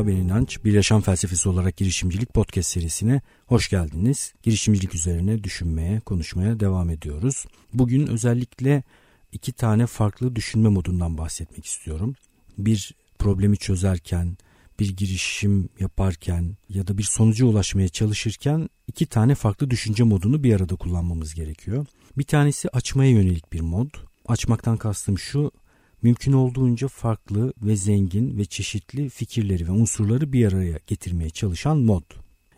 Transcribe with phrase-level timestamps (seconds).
[0.00, 0.64] Merhaba ben İnanç.
[0.64, 4.34] Bir Yaşam Felsefesi olarak girişimcilik podcast serisine hoş geldiniz.
[4.42, 7.46] Girişimcilik üzerine düşünmeye, konuşmaya devam ediyoruz.
[7.74, 8.82] Bugün özellikle
[9.32, 12.14] iki tane farklı düşünme modundan bahsetmek istiyorum.
[12.58, 14.36] Bir problemi çözerken,
[14.78, 20.54] bir girişim yaparken ya da bir sonuca ulaşmaya çalışırken iki tane farklı düşünce modunu bir
[20.56, 21.86] arada kullanmamız gerekiyor.
[22.18, 23.90] Bir tanesi açmaya yönelik bir mod.
[24.26, 25.50] Açmaktan kastım şu,
[26.02, 32.02] mümkün olduğunca farklı ve zengin ve çeşitli fikirleri ve unsurları bir araya getirmeye çalışan mod.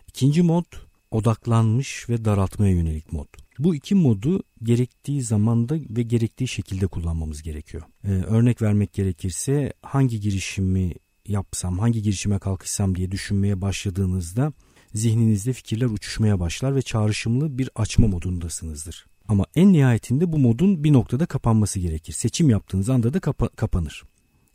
[0.07, 0.65] İkinci mod
[1.11, 3.27] odaklanmış ve daraltmaya yönelik mod.
[3.59, 7.83] Bu iki modu gerektiği zamanda ve gerektiği şekilde kullanmamız gerekiyor.
[8.03, 10.93] Ee, örnek vermek gerekirse hangi girişimi
[11.27, 14.53] yapsam, hangi girişime kalkışsam diye düşünmeye başladığınızda
[14.93, 19.05] zihninizde fikirler uçuşmaya başlar ve çağrışımlı bir açma modundasınızdır.
[19.27, 22.13] Ama en nihayetinde bu modun bir noktada kapanması gerekir.
[22.13, 24.03] Seçim yaptığınız anda da kapa- kapanır.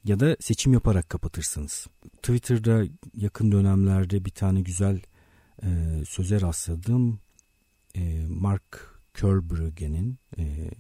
[0.05, 1.87] Ya da seçim yaparak kapatırsınız.
[2.23, 5.03] Twitter'da yakın dönemlerde bir tane güzel
[5.63, 5.69] e,
[6.09, 7.21] söze rastladım.
[7.95, 10.71] E, Mark Kerbruggen'in e,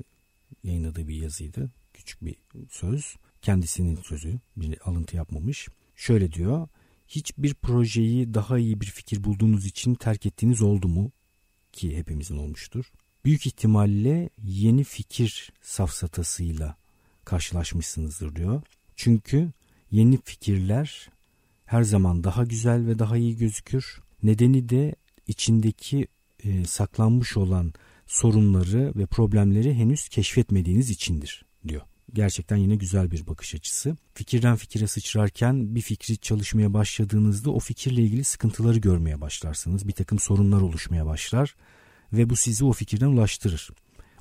[0.64, 1.70] yayınladığı bir yazıydı.
[1.94, 2.36] Küçük bir
[2.70, 3.16] söz.
[3.42, 4.40] Kendisinin sözü.
[4.56, 5.68] Bir alıntı yapmamış.
[5.96, 6.68] Şöyle diyor.
[7.08, 11.12] Hiçbir projeyi daha iyi bir fikir bulduğunuz için terk ettiğiniz oldu mu?
[11.72, 12.92] Ki hepimizin olmuştur
[13.24, 16.76] büyük ihtimalle yeni fikir safsatasıyla
[17.24, 18.62] karşılaşmışsınızdır diyor.
[18.96, 19.52] Çünkü
[19.90, 21.10] yeni fikirler
[21.64, 24.00] her zaman daha güzel ve daha iyi gözükür.
[24.22, 24.94] Nedeni de
[25.26, 26.08] içindeki
[26.44, 27.72] e, saklanmış olan
[28.06, 31.82] sorunları ve problemleri henüz keşfetmediğiniz içindir diyor.
[32.12, 33.96] Gerçekten yine güzel bir bakış açısı.
[34.14, 39.88] Fikirden fikire sıçrarken bir fikri çalışmaya başladığınızda o fikirle ilgili sıkıntıları görmeye başlarsınız.
[39.88, 41.54] Bir takım sorunlar oluşmaya başlar
[42.12, 43.70] ve bu sizi o fikirden ulaştırır.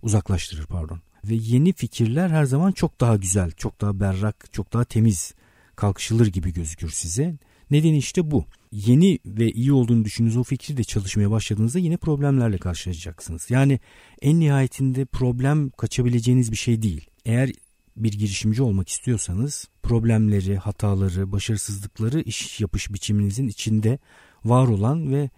[0.02, 1.02] Uzaklaştırır pardon.
[1.25, 5.33] Ve yeni fikirler her zaman çok daha güzel, çok daha berrak, çok daha temiz
[5.75, 7.38] kalkışılır gibi gözükür size.
[7.71, 8.45] Nedeni işte bu.
[8.71, 13.47] Yeni ve iyi olduğunu düşündüğünüz o fikri de çalışmaya başladığınızda yine problemlerle karşılaşacaksınız.
[13.50, 13.79] Yani
[14.22, 17.09] en nihayetinde problem kaçabileceğiniz bir şey değil.
[17.25, 17.51] Eğer
[17.97, 24.00] bir girişimci olmak istiyorsanız problemleri, hataları, başarısızlıkları iş yapış biçiminizin içinde
[24.45, 25.29] var olan ve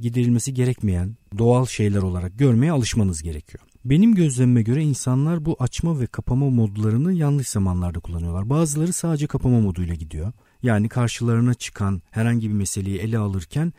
[0.00, 3.64] giderilmesi gerekmeyen doğal şeyler olarak görmeye alışmanız gerekiyor.
[3.84, 8.50] Benim gözlemime göre insanlar bu açma ve kapama modlarını yanlış zamanlarda kullanıyorlar.
[8.50, 10.32] Bazıları sadece kapama moduyla gidiyor.
[10.62, 13.72] Yani karşılarına çıkan herhangi bir meseleyi ele alırken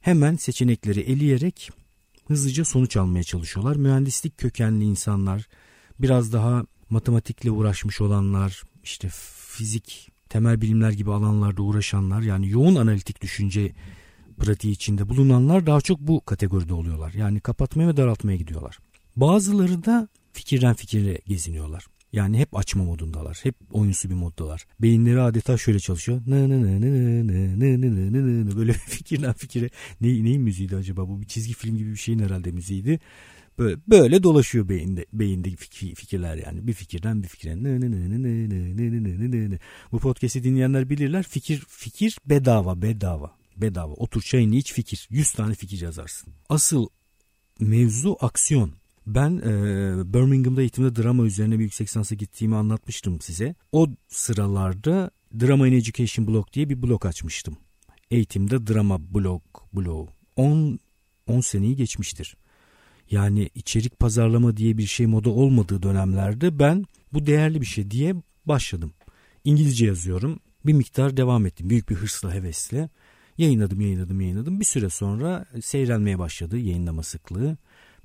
[0.00, 1.70] hemen seçenekleri eleyerek
[2.26, 3.76] hızlıca sonuç almaya çalışıyorlar.
[3.76, 5.48] Mühendislik kökenli insanlar,
[5.98, 9.08] biraz daha matematikle uğraşmış olanlar, işte
[9.50, 13.72] fizik, temel bilimler gibi alanlarda uğraşanlar yani yoğun analitik düşünce
[14.38, 17.12] pratiği içinde bulunanlar daha çok bu kategoride oluyorlar.
[17.12, 18.78] Yani kapatmaya ve daraltmaya gidiyorlar.
[19.16, 21.84] Bazıları da fikirden fikire geziniyorlar.
[22.12, 23.40] Yani hep açma modundalar.
[23.42, 24.64] Hep oyunsu bir moddalar.
[24.80, 26.20] Beyinleri adeta şöyle çalışıyor.
[28.56, 29.70] Böyle fikirden fikire.
[30.00, 31.08] Ne, neyin müziğiydi acaba?
[31.08, 33.00] Bu bir çizgi film gibi bir şeyin herhalde müziğiydi.
[33.58, 35.50] Böyle, böyle dolaşıyor beyinde, beyinde
[35.94, 36.66] fikirler yani.
[36.66, 37.54] Bir fikirden bir fikire.
[39.92, 41.22] Bu podcast'i dinleyenler bilirler.
[41.22, 43.92] Fikir fikir bedava bedava bedava.
[43.92, 45.08] Otur çayını iç fikir.
[45.10, 46.32] 100 tane fikir yazarsın.
[46.48, 46.88] Asıl
[47.60, 48.72] mevzu aksiyon.
[49.06, 49.52] Ben e,
[50.14, 53.54] Birmingham'da eğitimde drama üzerine bir yüksek lisansa gittiğimi anlatmıştım size.
[53.72, 55.10] O sıralarda
[55.40, 57.56] Drama in Education blog diye bir blog açmıştım.
[58.10, 59.42] Eğitimde drama blog
[59.72, 60.08] blog.
[60.36, 60.78] 10
[61.26, 62.36] 10 seneyi geçmiştir.
[63.10, 68.14] Yani içerik pazarlama diye bir şey moda olmadığı dönemlerde ben bu değerli bir şey diye
[68.46, 68.92] başladım.
[69.44, 70.40] İngilizce yazıyorum.
[70.66, 71.70] Bir miktar devam ettim.
[71.70, 72.88] Büyük bir hırsla, hevesle.
[73.38, 74.60] Yayınladım, yayınladım, yayınladım.
[74.60, 77.56] Bir süre sonra seyrelmeye başladı yayınlama sıklığı.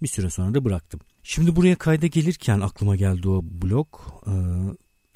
[0.01, 0.99] Bir süre sonra da bıraktım.
[1.23, 3.87] Şimdi buraya kayda gelirken aklıma geldi o blog.
[4.27, 4.31] Ee,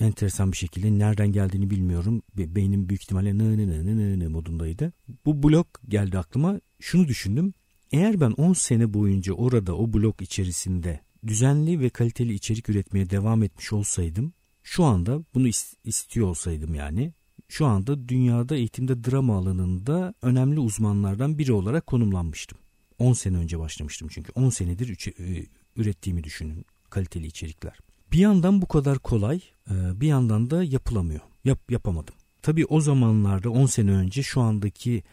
[0.06, 2.22] enteresan bir şekilde nereden geldiğini bilmiyorum.
[2.38, 4.94] Beynim büyük ihtimalle ne ne ne ne ne modundaydı.
[5.25, 6.61] Bu blog geldi aklıma.
[6.79, 7.53] Şunu düşündüm.
[7.91, 13.44] Eğer ben 10 sene boyunca orada o blog içerisinde düzenli ve kaliteli içerik üretmeye devam
[13.44, 14.33] etmiş olsaydım
[14.67, 15.47] şu anda bunu
[15.83, 17.13] istiyor olsaydım yani
[17.49, 22.57] şu anda dünyada eğitimde drama alanında önemli uzmanlardan biri olarak konumlanmıştım.
[22.99, 25.45] 10 sene önce başlamıştım çünkü 10 senedir e,
[25.75, 27.77] ürettiğimi düşünün kaliteli içerikler.
[28.11, 29.41] Bir yandan bu kadar kolay
[29.71, 31.21] e, bir yandan da yapılamıyor.
[31.45, 32.15] Yap, yapamadım.
[32.41, 35.03] Tabii o zamanlarda 10 sene önce şu andaki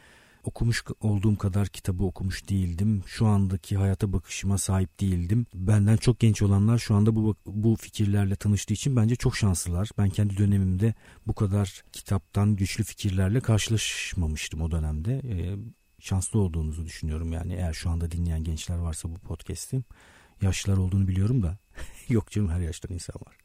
[0.44, 3.02] okumuş olduğum kadar kitabı okumuş değildim.
[3.06, 5.46] Şu andaki hayata bakışıma sahip değildim.
[5.54, 9.90] Benden çok genç olanlar şu anda bu bu fikirlerle tanıştığı için bence çok şanslılar.
[9.98, 10.94] Ben kendi dönemimde
[11.26, 15.12] bu kadar kitaptan güçlü fikirlerle karşılaşmamıştım o dönemde.
[15.24, 15.56] Ee,
[16.00, 19.84] şanslı olduğunuzu düşünüyorum yani eğer şu anda dinleyen gençler varsa bu podcast'i.
[20.42, 21.58] Yaşlılar olduğunu biliyorum da
[22.08, 23.36] yok canım her yaştan insan var.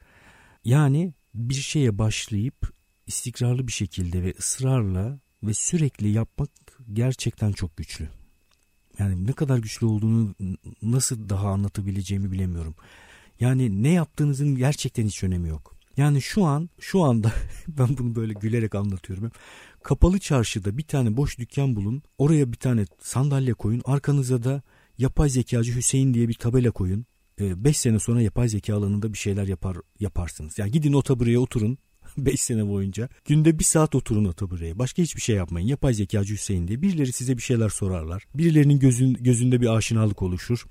[0.64, 2.74] Yani bir şeye başlayıp
[3.08, 6.50] istikrarlı bir şekilde ve ısrarla ve sürekli yapmak
[6.94, 8.10] gerçekten çok güçlü.
[9.00, 10.36] Yani ne kadar güçlü olduğunu
[10.82, 12.76] nasıl daha anlatabileceğimi bilemiyorum.
[13.40, 15.76] Yani ne yaptığınızın gerçekten hiç önemi yok.
[15.98, 17.34] Yani şu an şu anda
[17.68, 19.32] ben bunu böyle gülerek anlatıyorum.
[19.84, 22.04] Kapalı çarşıda bir tane boş dükkan bulun.
[22.18, 23.82] Oraya bir tane sandalye koyun.
[23.86, 24.62] Arkanıza da
[24.98, 27.06] yapay zekacı Hüseyin diye bir tabela koyun.
[27.40, 30.60] 5 ee, sene sonra yapay zeka alanında bir şeyler yapar yaparsınız.
[30.60, 31.78] Yani gidin o tabureye oturun
[32.26, 33.10] 5 sene boyunca.
[33.26, 34.80] Günde bir saat oturun o tabureye.
[34.80, 35.68] Başka hiçbir şey yapmayın.
[35.68, 36.82] Yapay zekacı Hüseyin diye.
[36.82, 38.24] Birileri size bir şeyler sorarlar.
[38.36, 40.66] Birilerinin gözün, gözünde bir aşinalık oluşur.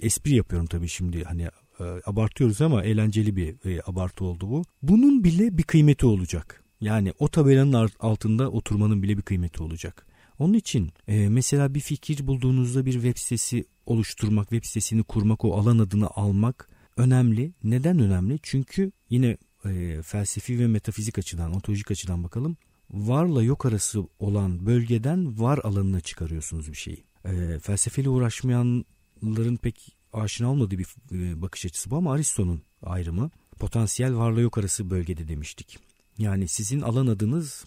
[0.00, 1.42] Espri yapıyorum tabii şimdi hani
[1.80, 4.62] e, abartıyoruz ama eğlenceli bir e, abartı oldu bu.
[4.82, 6.64] Bunun bile bir kıymeti olacak.
[6.80, 10.06] Yani o tabelanın altında oturmanın bile bir kıymeti olacak.
[10.38, 15.54] Onun için e, mesela bir fikir bulduğunuzda bir web sitesi oluşturmak, web sitesini kurmak, o
[15.54, 17.52] alan adını almak önemli.
[17.64, 18.38] Neden önemli?
[18.42, 22.56] Çünkü yine e, felsefi ve metafizik açıdan, ontolojik açıdan bakalım.
[22.90, 27.04] Varla yok arası olan bölgeden var alanına çıkarıyorsunuz bir şeyi.
[27.24, 34.16] E, felsefeyle uğraşmayanların pek aşina olmadığı bir e, bakış açısı bu ama Aristo'nun ayrımı potansiyel
[34.16, 35.78] varla yok arası bölgede demiştik.
[36.18, 37.64] Yani sizin alan adınız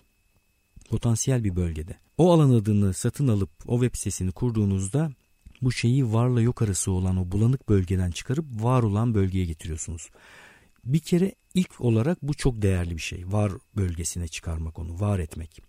[0.90, 1.98] potansiyel bir bölgede.
[2.18, 5.12] O alan adını satın alıp o web sitesini kurduğunuzda
[5.62, 10.10] bu şeyi varla yok arası olan o bulanık bölgeden çıkarıp var olan bölgeye getiriyorsunuz.
[10.86, 13.24] Bir kere ilk olarak bu çok değerli bir şey.
[13.32, 15.62] Var bölgesine çıkarmak onu, var etmek.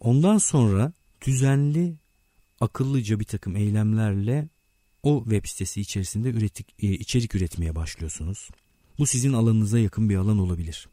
[0.00, 0.92] Ondan sonra
[1.26, 1.96] düzenli,
[2.60, 4.48] akıllıca bir takım eylemlerle
[5.02, 8.48] o web sitesi içerisinde üretik, e, içerik üretmeye başlıyorsunuz.
[8.98, 10.88] Bu sizin alanınıza yakın bir alan olabilir.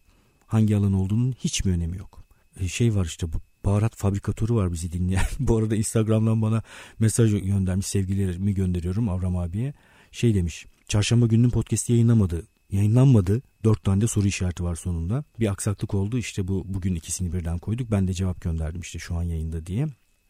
[0.47, 2.23] Hangi alan olduğunun hiç mi önemi yok.
[2.59, 5.25] E, şey var işte bu baharat fabrikatörü var bizi dinleyen.
[5.39, 6.63] bu arada Instagram'dan bana
[7.00, 9.73] mesaj göndermiş sevgilerimi gönderiyorum Avram abiye.
[10.12, 12.47] Şey demiş çarşamba gününün podcast yayınlamadı.
[12.71, 13.41] Yayınlanmadı.
[13.63, 15.23] Dört tane de soru işareti var sonunda.
[15.39, 17.91] Bir aksaklık oldu işte bu bugün ikisini birden koyduk.
[17.91, 19.87] Ben de cevap gönderdim işte şu an yayında diye.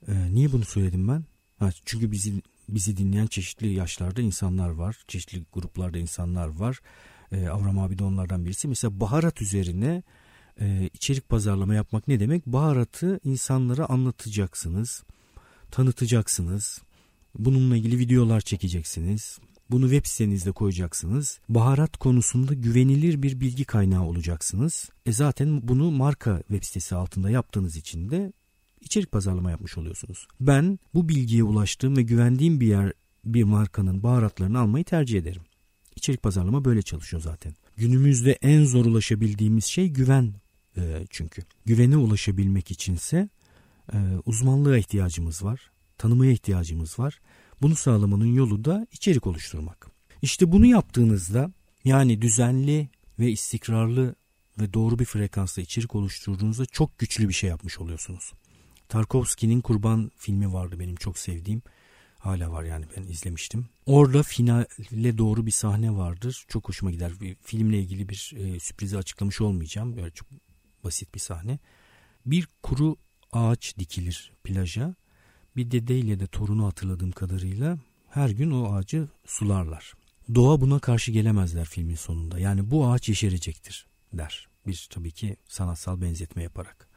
[0.07, 1.25] Ee, niye bunu söyledim ben?
[1.59, 4.97] Ha, çünkü bizi bizi dinleyen çeşitli yaşlarda insanlar var.
[5.07, 6.79] Çeşitli gruplarda insanlar var.
[7.31, 8.67] Ee, Avram abi de onlardan birisi.
[8.67, 10.03] Mesela baharat üzerine
[10.59, 12.45] e, içerik pazarlama yapmak ne demek?
[12.45, 15.03] Baharatı insanlara anlatacaksınız,
[15.71, 16.81] tanıtacaksınız.
[17.35, 19.39] Bununla ilgili videolar çekeceksiniz.
[19.71, 21.39] Bunu web sitenizde koyacaksınız.
[21.49, 24.89] Baharat konusunda güvenilir bir bilgi kaynağı olacaksınız.
[25.05, 28.33] E zaten bunu marka web sitesi altında yaptığınız için de
[28.81, 30.27] içerik pazarlama yapmış oluyorsunuz.
[30.39, 32.93] Ben bu bilgiye ulaştığım ve güvendiğim bir yer
[33.25, 35.41] bir markanın baharatlarını almayı tercih ederim.
[35.95, 37.53] İçerik pazarlama böyle çalışıyor zaten.
[37.77, 40.33] Günümüzde en zor ulaşabildiğimiz şey güven
[40.77, 41.41] e, çünkü.
[41.65, 43.29] Güvene ulaşabilmek içinse
[43.93, 45.71] e, uzmanlığa ihtiyacımız var.
[45.97, 47.19] Tanımaya ihtiyacımız var.
[47.61, 49.87] Bunu sağlamanın yolu da içerik oluşturmak.
[50.21, 51.51] İşte bunu yaptığınızda
[51.85, 52.89] yani düzenli
[53.19, 54.15] ve istikrarlı
[54.59, 58.33] ve doğru bir frekansla içerik oluşturduğunuzda çok güçlü bir şey yapmış oluyorsunuz.
[58.89, 61.61] Tarkovski'nin Kurban filmi vardı benim çok sevdiğim.
[62.19, 63.65] Hala var yani ben izlemiştim.
[63.85, 66.45] Orada finale doğru bir sahne vardır.
[66.47, 67.11] Çok hoşuma gider.
[67.43, 69.97] Filmle ilgili bir e, sürprizi açıklamış olmayacağım.
[69.97, 70.27] Böyle çok
[70.83, 71.59] basit bir sahne.
[72.25, 72.97] Bir kuru
[73.31, 74.95] ağaç dikilir plaja.
[75.57, 77.77] Bir dedeyle de torunu hatırladığım kadarıyla
[78.09, 79.93] her gün o ağacı sularlar.
[80.35, 82.39] Doğa buna karşı gelemezler filmin sonunda.
[82.39, 84.47] Yani bu ağaç yeşerecektir der.
[84.67, 86.87] Bir tabii ki sanatsal benzetme yaparak.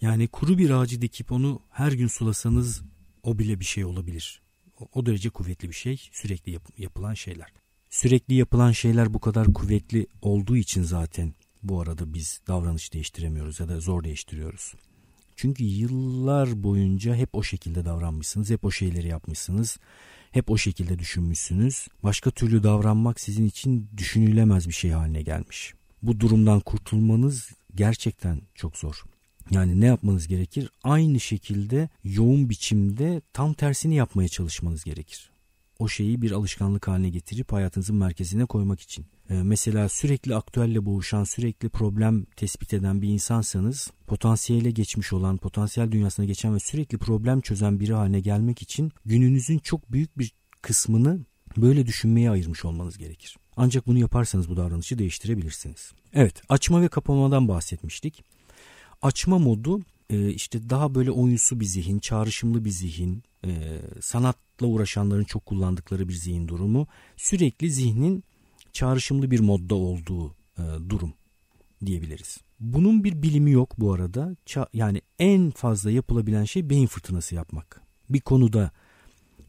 [0.00, 2.82] Yani kuru bir ağacı dikip onu her gün sulasanız
[3.22, 4.42] o bile bir şey olabilir.
[4.80, 7.52] O, o derece kuvvetli bir şey sürekli yap, yapılan şeyler.
[7.90, 13.68] Sürekli yapılan şeyler bu kadar kuvvetli olduğu için zaten bu arada biz davranış değiştiremiyoruz ya
[13.68, 14.74] da zor değiştiriyoruz.
[15.38, 19.78] Çünkü yıllar boyunca hep o şekilde davranmışsınız, hep o şeyleri yapmışsınız,
[20.30, 21.88] hep o şekilde düşünmüşsünüz.
[22.02, 25.74] Başka türlü davranmak sizin için düşünülemez bir şey haline gelmiş.
[26.02, 29.04] Bu durumdan kurtulmanız gerçekten çok zor.
[29.50, 30.70] Yani ne yapmanız gerekir?
[30.82, 35.30] Aynı şekilde yoğun biçimde tam tersini yapmaya çalışmanız gerekir.
[35.78, 39.06] O şeyi bir alışkanlık haline getirip hayatınızın merkezine koymak için.
[39.30, 45.92] Ee, mesela sürekli aktüelle boğuşan, sürekli problem tespit eden bir insansanız potansiyele geçmiş olan, potansiyel
[45.92, 50.32] dünyasına geçen ve sürekli problem çözen biri haline gelmek için gününüzün çok büyük bir
[50.62, 51.20] kısmını
[51.56, 53.36] böyle düşünmeye ayırmış olmanız gerekir.
[53.56, 55.92] Ancak bunu yaparsanız bu davranışı değiştirebilirsiniz.
[56.12, 58.24] Evet, açma ve kapamadan bahsetmiştik.
[59.02, 65.24] Açma modu e, işte daha böyle oyunsu bir zihin, çağrışımlı bir zihin, e, sanatla uğraşanların
[65.24, 66.86] çok kullandıkları bir zihin durumu.
[67.16, 68.24] Sürekli zihnin
[68.72, 71.12] çağrışımlı bir modda olduğu e, durum
[71.86, 72.38] diyebiliriz.
[72.60, 74.36] Bunun bir bilimi yok bu arada.
[74.72, 77.82] yani en fazla yapılabilen şey beyin fırtınası yapmak.
[78.10, 78.70] Bir konuda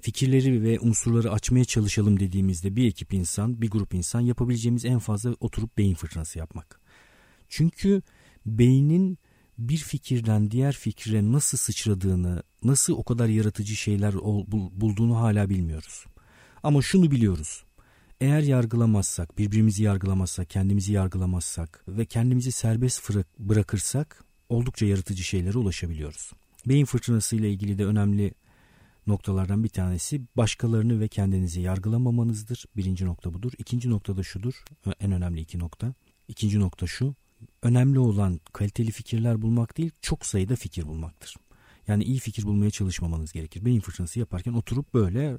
[0.02, 5.36] fikirleri ve unsurları açmaya çalışalım dediğimizde bir ekip insan, bir grup insan yapabileceğimiz en fazla
[5.40, 6.80] oturup beyin fırtınası yapmak.
[7.48, 8.02] Çünkü
[8.46, 9.18] beynin
[9.60, 14.14] bir fikirden diğer fikre nasıl sıçradığını, nasıl o kadar yaratıcı şeyler
[14.82, 16.06] bulduğunu hala bilmiyoruz.
[16.64, 17.64] Ama şunu biliyoruz.
[18.22, 26.32] Eğer yargılamazsak, birbirimizi yargılamazsak, kendimizi yargılamazsak ve kendimizi serbest bırakırsak oldukça yaratıcı şeylere ulaşabiliyoruz.
[26.66, 28.34] Beyin fırtınası ile ilgili de önemli
[29.08, 32.66] noktalardan bir tanesi başkalarını ve kendinizi yargılamamanızdır.
[32.76, 33.52] Birinci nokta budur.
[33.58, 34.64] İkinci nokta da şudur.
[35.00, 35.94] En önemli iki nokta.
[36.28, 37.16] İkinci nokta şu.
[37.62, 41.36] Önemli olan kaliteli fikirler bulmak değil, çok sayıda fikir bulmaktır.
[41.88, 43.66] Yani iyi fikir bulmaya çalışmamanız gerekir.
[43.66, 45.38] Beyin fırtınası yaparken oturup böyle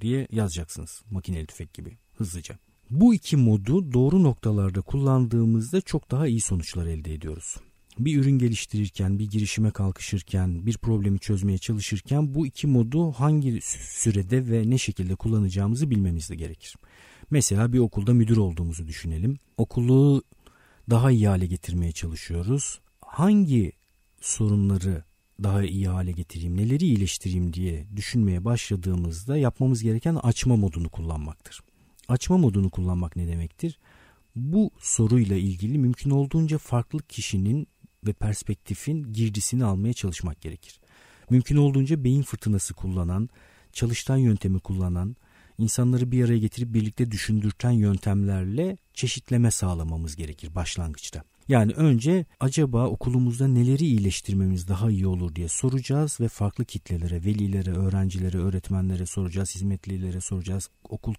[0.00, 1.02] diye yazacaksınız.
[1.10, 2.58] Makineli tüfek gibi hızlıca.
[2.90, 7.56] Bu iki modu doğru noktalarda kullandığımızda çok daha iyi sonuçlar elde ediyoruz.
[7.98, 14.50] Bir ürün geliştirirken, bir girişime kalkışırken, bir problemi çözmeye çalışırken bu iki modu hangi sürede
[14.50, 16.76] ve ne şekilde kullanacağımızı bilmemiz de gerekir.
[17.30, 19.38] Mesela bir okulda müdür olduğumuzu düşünelim.
[19.56, 20.22] Okulu
[20.90, 22.80] daha iyi hale getirmeye çalışıyoruz.
[23.00, 23.72] Hangi
[24.20, 25.04] sorunları
[25.42, 31.60] daha iyi hale getireyim, neleri iyileştireyim diye düşünmeye başladığımızda yapmamız gereken açma modunu kullanmaktır.
[32.08, 33.78] Açma modunu kullanmak ne demektir?
[34.36, 37.66] Bu soruyla ilgili mümkün olduğunca farklı kişinin
[38.06, 40.80] ve perspektifin girdisini almaya çalışmak gerekir.
[41.30, 43.28] Mümkün olduğunca beyin fırtınası kullanan,
[43.72, 45.16] çalıştan yöntemi kullanan,
[45.58, 51.22] insanları bir araya getirip birlikte düşündürten yöntemlerle çeşitleme sağlamamız gerekir başlangıçta.
[51.48, 57.70] Yani önce acaba okulumuzda neleri iyileştirmemiz daha iyi olur diye soracağız ve farklı kitlelere, velilere,
[57.70, 61.14] öğrencilere, öğretmenlere soracağız, hizmetlilere soracağız, okul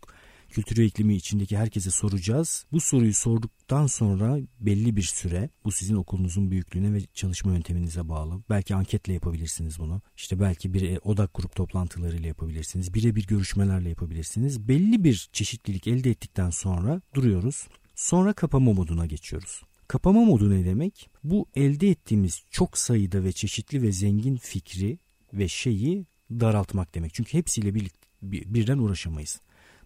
[0.53, 2.65] kültürü iklimi içindeki herkese soracağız.
[2.71, 8.43] Bu soruyu sorduktan sonra belli bir süre bu sizin okulunuzun büyüklüğüne ve çalışma yönteminize bağlı.
[8.49, 10.01] Belki anketle yapabilirsiniz bunu.
[10.17, 12.93] İşte belki bir e, odak grup toplantılarıyla yapabilirsiniz.
[12.93, 14.67] Birebir görüşmelerle yapabilirsiniz.
[14.67, 17.67] Belli bir çeşitlilik elde ettikten sonra duruyoruz.
[17.95, 19.61] Sonra kapama moduna geçiyoruz.
[19.87, 21.09] Kapama modu ne demek?
[21.23, 24.99] Bu elde ettiğimiz çok sayıda ve çeşitli ve zengin fikri
[25.33, 27.13] ve şeyi daraltmak demek.
[27.13, 27.91] Çünkü hepsiyle bir,
[28.23, 29.39] birden uğraşamayız.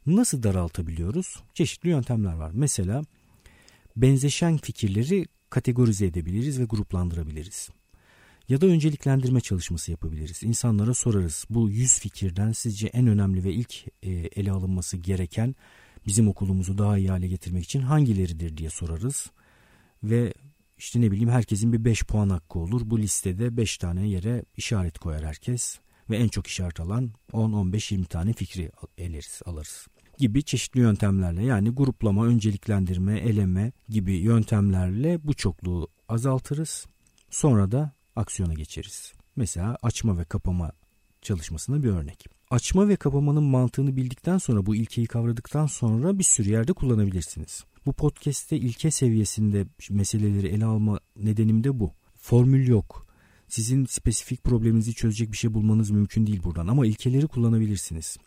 [0.08, 1.44] Nasıl daraltabiliyoruz?
[1.54, 2.52] Çeşitli yöntemler var.
[2.54, 3.04] Mesela
[3.96, 7.70] benzeşen fikirleri kategorize edebiliriz ve gruplandırabiliriz.
[8.50, 10.44] Ya da önceliklendirme çalışması yapabiliriz.
[10.44, 11.46] İnsanlara sorarız.
[11.50, 15.56] Bu 100 fikirden sizce en önemli ve ilk e, ele alınması gereken
[16.06, 19.32] bizim okulumuzu daha iyi hale getirmek için hangileridir diye sorarız.
[20.04, 20.34] Ve
[20.78, 22.82] işte ne bileyim herkesin bir 5 puan hakkı olur.
[22.86, 27.92] Bu listede 5 tane yere işaret koyar herkes ve en çok işaret alan 10 15
[27.92, 29.88] 20 tane fikri eleriz, alırız
[30.18, 36.86] gibi çeşitli yöntemlerle yani gruplama, önceliklendirme, eleme gibi yöntemlerle bu çokluğu azaltırız.
[37.30, 39.14] Sonra da aksiyona geçeriz.
[39.36, 40.72] Mesela açma ve kapama
[41.22, 42.26] çalışmasına bir örnek.
[42.50, 47.64] Açma ve kapamanın mantığını bildikten sonra bu ilkeyi kavradıktan sonra bir sürü yerde kullanabilirsiniz.
[47.86, 51.92] Bu podcast'te ilke seviyesinde meseleleri ele alma nedenim de bu.
[52.16, 53.08] Formül yok.
[53.48, 58.18] Sizin spesifik probleminizi çözecek bir şey bulmanız mümkün değil buradan ama ilkeleri kullanabilirsiniz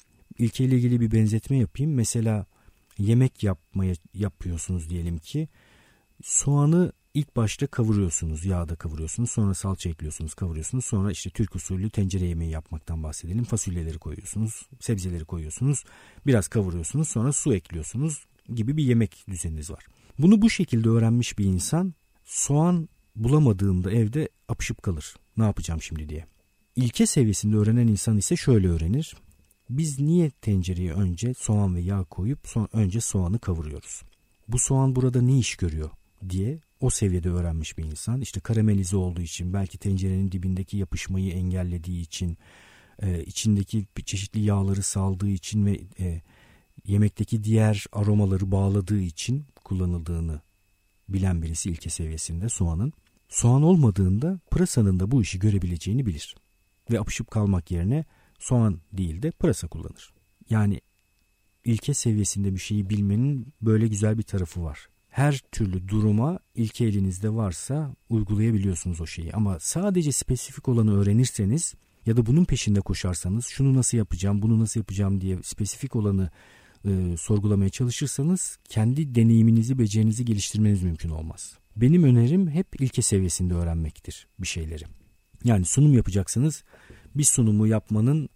[0.41, 1.95] ilkeyle ilgili bir benzetme yapayım.
[1.95, 2.47] Mesela
[2.99, 5.49] yemek yapmaya yapıyorsunuz diyelim ki
[6.23, 9.31] soğanı ilk başta kavuruyorsunuz, yağda kavuruyorsunuz.
[9.31, 10.85] Sonra salça ekliyorsunuz, kavuruyorsunuz.
[10.85, 13.45] Sonra işte Türk usulü tencere yemeği yapmaktan bahsedelim.
[13.45, 15.85] Fasulyeleri koyuyorsunuz, sebzeleri koyuyorsunuz.
[16.27, 19.87] Biraz kavuruyorsunuz, sonra su ekliyorsunuz gibi bir yemek düzeniniz var.
[20.19, 21.95] Bunu bu şekilde öğrenmiş bir insan
[22.25, 25.15] soğan bulamadığında evde apışıp kalır.
[25.37, 26.27] Ne yapacağım şimdi diye.
[26.77, 29.17] İlke seviyesinde öğrenen insan ise şöyle öğrenir.
[29.71, 34.03] Biz niye tencereye önce soğan ve yağ koyup son, önce soğanı kavuruyoruz?
[34.49, 35.91] Bu soğan burada ne iş görüyor
[36.29, 38.21] diye o seviyede öğrenmiş bir insan.
[38.21, 42.39] İşte karamelize olduğu için belki tencerenin dibindeki yapışmayı engellediği için
[43.03, 46.23] e, içindeki çeşitli yağları saldığı için ve e,
[46.87, 50.41] yemekteki diğer aromaları bağladığı için kullanıldığını
[51.09, 52.93] bilen birisi ilke seviyesinde soğanın.
[53.29, 56.35] Soğan olmadığında pırasanın da bu işi görebileceğini bilir.
[56.91, 58.05] Ve apışıp kalmak yerine
[58.41, 60.11] soğan değil de pırasa kullanır.
[60.51, 60.81] Yani
[61.65, 64.89] ilke seviyesinde bir şeyi bilmenin böyle güzel bir tarafı var.
[65.09, 69.33] Her türlü duruma ilke elinizde varsa uygulayabiliyorsunuz o şeyi.
[69.33, 71.75] Ama sadece spesifik olanı öğrenirseniz
[72.07, 76.31] ya da bunun peşinde koşarsanız şunu nasıl yapacağım bunu nasıl yapacağım diye spesifik olanı
[76.85, 81.59] e, sorgulamaya çalışırsanız kendi deneyiminizi becerinizi geliştirmeniz mümkün olmaz.
[81.77, 84.85] Benim önerim hep ilke seviyesinde öğrenmektir bir şeyleri.
[85.45, 86.65] Yani sunum yapacaksınız
[87.15, 88.29] bir sunumu yapmanın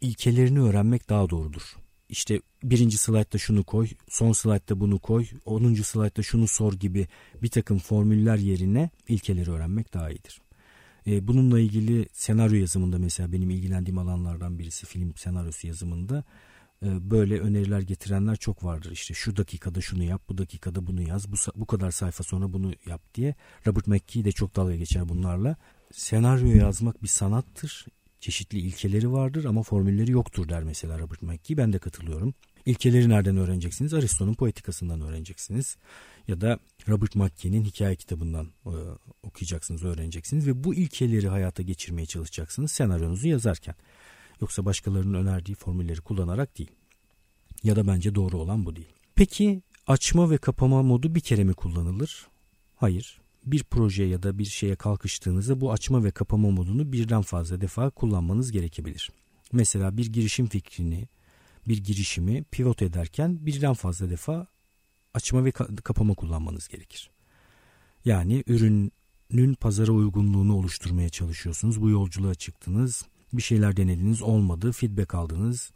[0.00, 1.62] ilkelerini öğrenmek daha doğrudur.
[2.08, 7.08] İşte birinci slaytta şunu koy, son slaytta bunu koy, onuncu slaytta şunu sor gibi
[7.42, 10.40] bir takım formüller yerine ilkeleri öğrenmek daha iyidir.
[11.06, 16.24] E, bununla ilgili senaryo yazımında mesela benim ilgilendiğim alanlardan birisi film senaryosu yazımında
[16.82, 18.90] e, böyle öneriler getirenler çok vardır.
[18.90, 22.72] İşte şu dakikada şunu yap, bu dakikada bunu yaz, bu, bu kadar sayfa sonra bunu
[22.86, 23.34] yap diye.
[23.66, 25.56] Robert McKee de çok dalga geçer bunlarla.
[25.92, 27.86] Senaryo yazmak bir sanattır.
[28.24, 31.56] Çeşitli ilkeleri vardır ama formülleri yoktur der mesela Robert McKee.
[31.56, 32.34] Ben de katılıyorum.
[32.66, 33.94] İlkeleri nereden öğreneceksiniz?
[33.94, 35.76] Aristo'nun poetikasından öğreneceksiniz.
[36.28, 38.74] Ya da Robert McKee'nin hikaye kitabından e,
[39.22, 40.46] okuyacaksınız, öğreneceksiniz.
[40.46, 43.74] Ve bu ilkeleri hayata geçirmeye çalışacaksınız senaryonuzu yazarken.
[44.40, 46.70] Yoksa başkalarının önerdiği formülleri kullanarak değil.
[47.62, 48.92] Ya da bence doğru olan bu değil.
[49.14, 52.26] Peki açma ve kapama modu bir kere mi kullanılır?
[52.76, 53.20] Hayır.
[53.46, 57.90] Bir projeye ya da bir şeye kalkıştığınızda bu açma ve kapama modunu birden fazla defa
[57.90, 59.10] kullanmanız gerekebilir.
[59.52, 61.08] Mesela bir girişim fikrini,
[61.68, 64.46] bir girişimi pivot ederken birden fazla defa
[65.14, 65.52] açma ve
[65.84, 67.10] kapama kullanmanız gerekir.
[68.04, 71.80] Yani ürünün pazara uygunluğunu oluşturmaya çalışıyorsunuz.
[71.80, 75.72] Bu yolculuğa çıktınız bir şeyler denediniz olmadı feedback aldınız.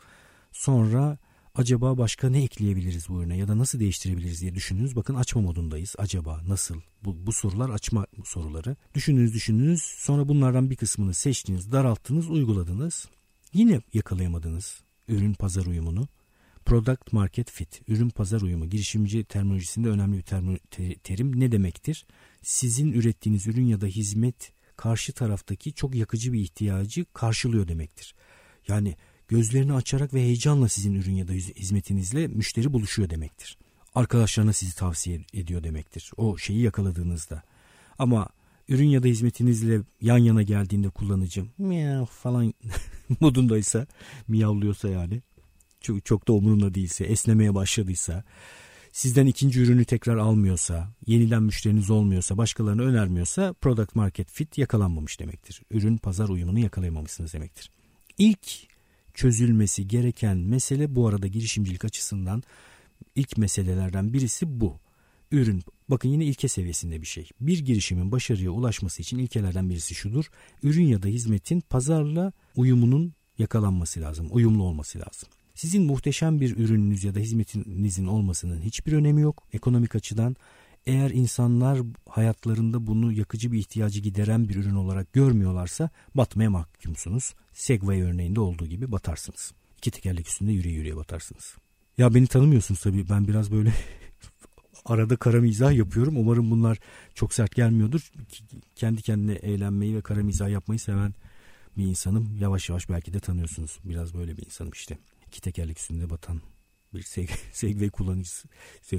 [0.52, 1.18] Sonra
[1.58, 4.96] acaba başka ne ekleyebiliriz bu ürüne ya da nasıl değiştirebiliriz diye düşündünüz.
[4.96, 5.94] Bakın açma modundayız.
[5.98, 6.80] Acaba nasıl?
[7.04, 8.76] Bu, bu sorular açma soruları.
[8.94, 13.08] Düşündünüz düşündünüz sonra bunlardan bir kısmını seçtiniz daralttınız uyguladınız.
[13.52, 16.08] Yine yakalayamadınız ürün pazar uyumunu.
[16.64, 22.06] Product Market Fit, ürün pazar uyumu girişimci terminolojisinde önemli bir terim ne demektir?
[22.42, 28.14] Sizin ürettiğiniz ürün ya da hizmet karşı taraftaki çok yakıcı bir ihtiyacı karşılıyor demektir.
[28.68, 28.96] Yani
[29.28, 33.58] gözlerini açarak ve heyecanla sizin ürün ya da hizmetinizle müşteri buluşuyor demektir.
[33.94, 36.10] Arkadaşlarına sizi tavsiye ediyor demektir.
[36.16, 37.42] O şeyi yakaladığınızda.
[37.98, 38.28] Ama
[38.68, 42.54] ürün ya da hizmetinizle yan yana geldiğinde kullanıcı miyav falan
[43.20, 43.86] modundaysa
[44.28, 45.22] miyavlıyorsa yani
[45.80, 48.24] çok, çok da umurunda değilse esnemeye başladıysa
[48.92, 55.62] sizden ikinci ürünü tekrar almıyorsa, yeniden müşteriniz olmuyorsa, başkalarına önermiyorsa product market fit yakalanmamış demektir.
[55.70, 57.70] Ürün pazar uyumunu yakalayamamışsınız demektir.
[58.18, 58.68] İlk
[59.18, 62.42] çözülmesi gereken mesele bu arada girişimcilik açısından
[63.14, 64.76] ilk meselelerden birisi bu.
[65.30, 67.28] Ürün bakın yine ilke seviyesinde bir şey.
[67.40, 70.24] Bir girişimin başarıya ulaşması için ilkelerden birisi şudur.
[70.62, 75.28] Ürün ya da hizmetin pazarla uyumunun yakalanması lazım, uyumlu olması lazım.
[75.54, 80.36] Sizin muhteşem bir ürününüz ya da hizmetinizin olmasının hiçbir önemi yok ekonomik açıdan.
[80.88, 87.34] Eğer insanlar hayatlarında bunu yakıcı bir ihtiyacı gideren bir ürün olarak görmüyorlarsa batmaya mahkumsunuz.
[87.52, 89.52] Segway örneğinde olduğu gibi batarsınız.
[89.78, 91.56] İki tekerlek üstünde yürüye yürüye batarsınız.
[91.98, 93.72] Ya beni tanımıyorsunuz tabii ben biraz böyle
[94.84, 96.16] arada kara mizah yapıyorum.
[96.16, 96.78] Umarım bunlar
[97.14, 98.12] çok sert gelmiyordur.
[98.74, 101.14] Kendi kendine eğlenmeyi ve kara mizah yapmayı seven
[101.76, 102.36] bir insanım.
[102.40, 103.78] Yavaş yavaş belki de tanıyorsunuz.
[103.84, 106.40] Biraz böyle bir insanım işte iki tekerlek üstünde batan
[106.94, 107.02] bir
[107.52, 108.48] Segway kullanıcısı,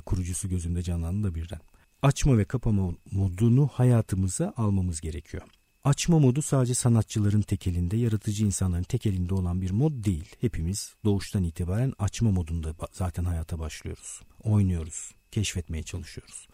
[0.06, 1.60] kurucusu gözümde canlandı da birden.
[2.01, 5.43] Açma ve kapama modunu hayatımıza almamız gerekiyor.
[5.83, 10.35] Açma modu sadece sanatçıların tekelinde, yaratıcı insanların tekelinde olan bir mod değil.
[10.41, 14.21] Hepimiz doğuştan itibaren açma modunda zaten hayata başlıyoruz.
[14.43, 16.47] Oynuyoruz, keşfetmeye çalışıyoruz.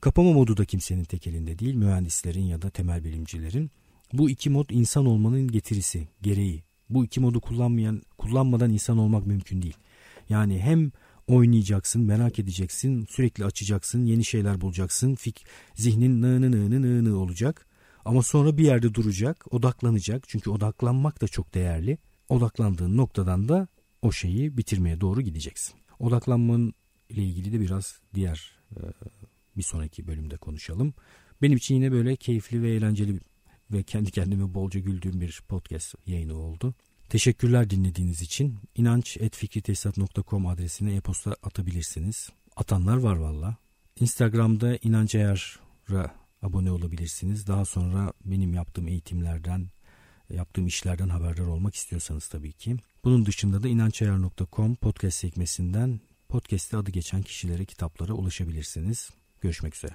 [0.00, 3.70] Kapama modu da kimsenin tekelinde değil, mühendislerin ya da temel bilimcilerin.
[4.12, 9.62] Bu iki mod insan olmanın getirisi, gereği, bu iki modu kullanmayan, kullanmadan insan olmak mümkün
[9.62, 9.76] değil.
[10.28, 10.92] Yani hem
[11.26, 15.14] oynayacaksın, merak edeceksin, sürekli açacaksın, yeni şeyler bulacaksın.
[15.14, 17.66] Fik, zihnin nı nı nı nı nı olacak.
[18.04, 20.24] Ama sonra bir yerde duracak, odaklanacak.
[20.28, 21.98] Çünkü odaklanmak da çok değerli.
[22.28, 23.68] Odaklandığın noktadan da
[24.02, 25.74] o şeyi bitirmeye doğru gideceksin.
[25.98, 26.74] Odaklanmanın
[27.08, 28.80] ile ilgili de biraz diğer e,
[29.56, 30.94] bir sonraki bölümde konuşalım.
[31.42, 33.20] Benim için yine böyle keyifli ve eğlenceli
[33.70, 36.74] ve kendi kendime bolca güldüğüm bir podcast yayını oldu.
[37.08, 38.58] Teşekkürler dinlediğiniz için.
[38.74, 42.30] inanç.fikritesat.com adresine e-posta atabilirsiniz.
[42.56, 43.56] Atanlar var valla.
[44.00, 47.46] Instagram'da İnanç Ayar'a abone olabilirsiniz.
[47.46, 49.68] Daha sonra benim yaptığım eğitimlerden,
[50.30, 52.76] yaptığım işlerden haberdar olmak istiyorsanız tabii ki.
[53.04, 59.10] Bunun dışında da inançayar.com podcast sekmesinden podcast'te adı geçen kişilere, kitaplara ulaşabilirsiniz.
[59.40, 59.94] Görüşmek üzere.